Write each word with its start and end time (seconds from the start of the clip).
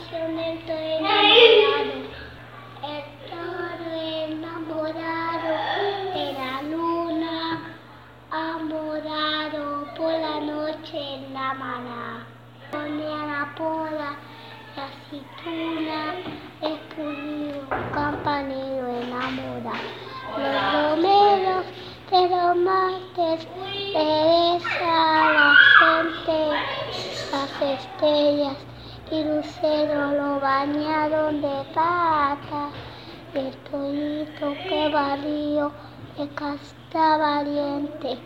canción 0.00 0.36
del 0.36 0.58
toro 0.64 0.78
enamorado. 0.78 1.92
El 2.82 3.04
toro 3.28 3.90
enamorado 4.26 5.52
de 6.14 6.32
la 6.32 6.62
luna, 6.62 7.60
amorado 8.30 9.86
por 9.96 10.12
la 10.12 10.40
noche 10.40 11.14
en 11.14 11.34
la 11.34 11.54
maná. 11.54 12.26
Ponía 12.70 13.26
la 13.26 13.54
pola, 13.56 14.16
la 14.76 14.84
aceituna, 14.86 16.14
escondido, 16.62 17.68
campanero 17.92 18.88
enamorado. 19.02 19.88
Los 20.38 20.72
romeros 20.72 21.66
de 22.10 22.28
los 22.28 22.56
martes, 22.56 23.46
pereza 23.92 25.32
la 25.32 25.54
gente, 25.78 26.38
las 27.32 27.62
estrellas 27.62 28.69
y 29.10 29.24
lucero 29.24 30.12
lo 30.12 30.40
bañaron 30.40 31.42
de 31.42 31.64
plata. 31.72 32.70
Y 33.34 33.38
el 33.38 33.56
torito 33.70 34.54
que 34.68 34.88
barrió 34.88 35.72
de 36.16 36.28
casta 36.34 37.16
valiente, 37.16 38.18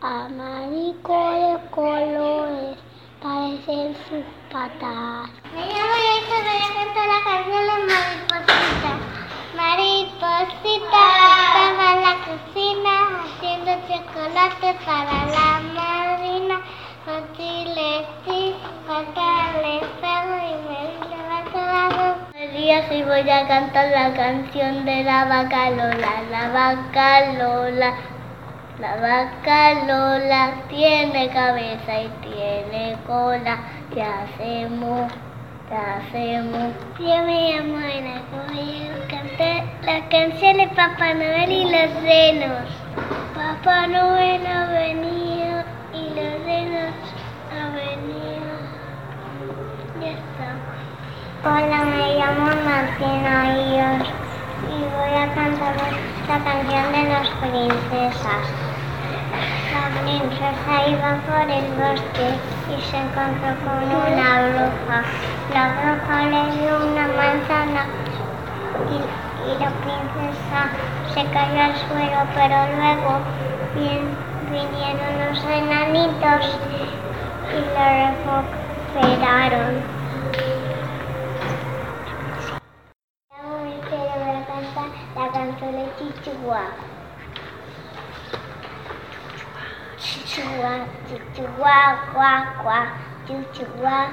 amarico 0.00 1.30
de 1.32 1.70
colores, 1.70 2.78
parecen 3.22 3.94
sus 4.08 4.24
patas. 4.50 5.30
Me 5.54 5.66
llamo 5.66 5.94
Yaisa, 6.06 6.36
voy 6.46 6.60
a 6.62 6.70
cantar 6.76 7.06
la 7.08 7.20
canción 7.24 7.62
de 7.66 7.76
Mariposita. 8.32 8.92
Mariposita 9.56 11.02
estaba 11.42 11.86
en 11.94 12.00
la 12.02 12.14
cocina 12.24 12.92
haciendo 13.24 13.70
chocolate 13.88 14.68
para 14.84 15.19
voy 23.22 23.30
a 23.30 23.46
cantar 23.46 23.90
la 23.90 24.14
canción 24.14 24.84
de 24.86 25.04
la 25.04 25.26
vaca 25.26 25.70
Lola, 25.70 26.22
la 26.30 26.48
vaca 26.48 27.32
Lola. 27.32 27.92
La 28.78 28.96
vaca 28.96 29.74
Lola 29.86 30.52
tiene 30.70 31.28
cabeza 31.28 32.00
y 32.00 32.08
tiene 32.22 32.96
cola. 33.06 33.58
¿Qué 33.92 34.02
hacemos? 34.02 35.12
¿Qué 35.68 35.76
hacemos? 35.76 36.72
Yo 36.98 37.22
me 37.26 37.52
llamo 37.52 37.76
Ana, 37.76 38.22
voy 38.32 38.88
a 38.88 39.08
cantar 39.08 39.64
la 39.82 40.08
canción 40.08 40.56
de 40.56 40.68
Papá 40.68 41.12
Noel 41.12 41.52
y 41.52 41.64
los 41.64 42.02
renos. 42.02 42.68
Papá 43.34 43.86
Noel 43.86 44.46
ha 44.46 44.66
venido 44.66 45.29
Y, 54.00 54.84
voy 54.96 55.14
a 55.14 55.34
cantar 55.34 55.74
la 56.28 56.38
canción 56.44 56.92
de 56.92 57.02
las 57.12 57.28
princesas. 57.40 58.42
La 59.72 59.84
princesa 60.00 60.72
iba 60.88 61.10
por 61.26 61.46
el 61.50 61.66
bosque 61.78 62.28
y 62.68 62.80
se 62.82 62.96
encontró 62.96 63.50
con 63.64 63.78
una 63.84 64.30
bruja. 64.48 64.98
La 65.54 65.64
bruja 65.76 66.16
le 66.26 66.42
dio 66.56 66.72
una 66.76 67.06
manzana 67.08 67.82
y, 68.88 68.96
y 69.50 69.58
la 69.58 69.70
princesa 69.70 70.60
se 71.14 71.22
cayó 71.32 71.60
al 71.62 71.76
suelo, 71.76 72.20
pero 72.34 72.56
luego 72.76 73.12
vin- 73.76 74.16
vinieron 74.50 75.12
los 75.28 75.44
enanitos 75.44 76.58
y 77.52 77.60
la 77.74 77.86
recuperaron. 78.12 79.99
Guá, 86.28 86.60
chichua, 93.38 94.08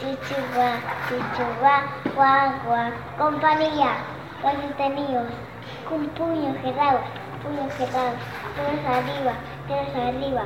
chichua, 0.00 0.68
chichua, 1.08 1.74
guá, 2.14 2.54
guá. 2.66 2.92
Compañía, 3.16 3.94
los 4.42 4.56
detenidos, 4.68 5.28
con 5.88 6.06
puños 6.08 6.56
cerrados, 6.62 7.02
puños 7.42 7.72
cerrados, 7.74 8.18
todos 8.56 8.96
arriba, 8.96 9.32
todos 9.68 9.94
arriba. 9.94 10.44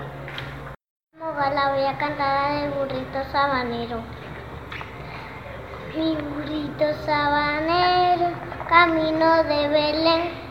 Como 1.18 1.40
la 1.40 1.72
voy 1.72 1.84
a 1.84 1.96
cantar 1.96 2.60
del 2.60 2.70
burrito 2.72 3.24
sabanero. 3.32 4.00
Mi 5.96 6.14
burrito 6.14 6.92
sabanero, 7.06 8.32
camino 8.68 9.42
de 9.44 9.68
Belén. 9.68 10.45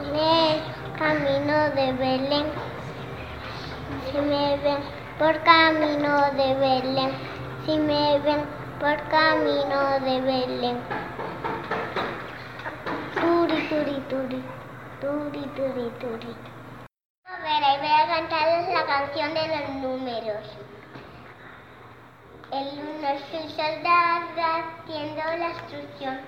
Belén, 0.00 0.62
camino 0.98 1.70
de 1.76 1.92
Belén. 1.92 2.46
Si 4.10 4.18
me 4.18 4.56
ven 4.56 4.78
por 5.18 5.38
camino 5.42 6.32
de 6.32 6.54
Belén, 6.54 7.12
si 7.66 7.76
me 7.76 8.18
ven 8.20 8.40
por 8.80 8.96
camino 9.08 10.00
de 10.00 10.20
Belén. 10.22 10.78
Turi, 13.20 13.58
turi, 13.68 14.00
turi, 14.08 14.42
turi, 15.02 15.42
turi, 15.56 15.90
turi. 16.00 16.34
A 17.26 17.36
ver, 17.42 17.64
ahí 17.64 17.78
voy 17.78 17.94
a 18.00 18.06
cantarles 18.14 18.72
la 18.72 18.86
canción 18.86 19.34
de 19.34 19.48
los 19.48 19.68
números. 19.82 20.46
El 22.52 22.68
uno 22.88 23.08
es 23.08 23.22
un 23.34 23.50
soldado 23.50 24.79
la 25.40 25.48
instrucción. 25.48 26.20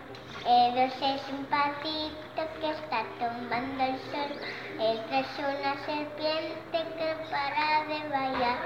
El 0.46 0.74
dos 0.74 0.96
es 1.02 1.22
un 1.28 1.44
patito 1.44 2.42
que 2.60 2.70
está 2.70 3.04
tomando 3.20 3.84
el 3.84 3.98
sol. 4.10 4.32
Tres 4.78 5.26
es 5.26 5.38
una 5.38 5.74
serpiente 5.84 6.78
que 6.96 7.08
para 7.30 7.84
de 7.84 8.08
bailar. 8.08 8.58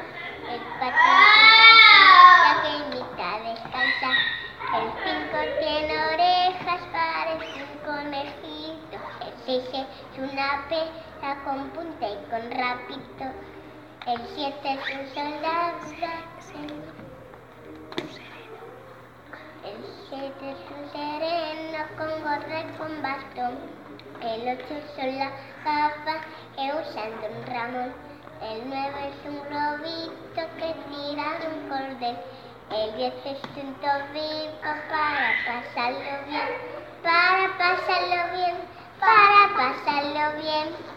El 0.48 0.60
cuatro 0.78 1.02
es 1.02 1.82
una 2.30 2.52
que 2.62 2.70
imita 2.78 3.30
descansa. 3.42 4.10
El 4.78 4.86
cinco 5.02 5.38
tiene 5.58 5.94
orejas, 6.14 6.80
parece 6.92 7.58
un 7.66 7.74
conejito. 7.84 8.96
El 9.26 9.32
seis 9.44 9.66
es 9.74 10.18
una 10.18 10.64
pera 10.68 11.30
con 11.44 11.58
punta 11.70 12.06
y 12.08 12.18
con 12.30 12.42
rapito. 12.52 13.26
El 14.06 14.20
siete 14.36 14.74
es 14.74 14.84
un 14.94 15.04
soldado. 15.12 15.66
Siete 20.08 20.50
es 20.50 20.56
un 20.70 20.92
sereno 20.92 21.84
con 21.98 22.22
gorra 22.22 22.60
y 22.60 22.78
con 22.78 23.02
bastón. 23.02 23.58
El 24.22 24.56
ocho 24.56 24.80
son 24.94 25.18
las 25.18 25.32
gafas 25.64 26.22
que 26.54 26.62
usan 26.62 27.10
de 27.20 27.28
un 27.28 27.46
ramón. 27.46 27.92
El 28.40 28.68
nueve 28.68 29.10
es 29.10 29.28
un 29.28 29.42
globito 29.48 30.42
que 30.58 30.74
tira 30.88 31.38
un 31.50 31.68
cordel. 31.68 32.16
El 32.70 32.96
diez 32.96 33.14
es 33.24 33.42
un 33.56 33.74
tobico 33.74 34.70
para 34.88 35.34
pasarlo 35.44 36.26
bien, 36.28 36.48
para 37.02 37.58
pasarlo 37.58 38.36
bien, 38.36 38.56
para 39.00 39.56
pasarlo 39.56 40.40
bien. 40.40 40.95